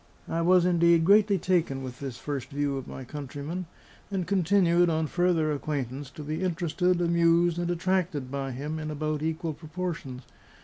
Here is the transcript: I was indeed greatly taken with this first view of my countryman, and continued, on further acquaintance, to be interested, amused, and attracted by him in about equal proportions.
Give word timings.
I 0.27 0.41
was 0.41 0.65
indeed 0.65 1.05
greatly 1.05 1.37
taken 1.37 1.83
with 1.83 1.99
this 1.99 2.17
first 2.17 2.49
view 2.49 2.75
of 2.75 2.87
my 2.87 3.03
countryman, 3.03 3.67
and 4.09 4.25
continued, 4.25 4.89
on 4.89 5.05
further 5.05 5.51
acquaintance, 5.51 6.09
to 6.17 6.23
be 6.23 6.41
interested, 6.41 6.99
amused, 7.01 7.59
and 7.59 7.69
attracted 7.69 8.31
by 8.31 8.49
him 8.49 8.79
in 8.79 8.89
about 8.89 9.21
equal 9.21 9.53
proportions. 9.53 10.23